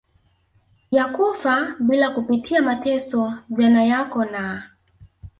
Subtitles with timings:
[0.91, 4.71] ya kufa bila kupitia mateso Jana yako na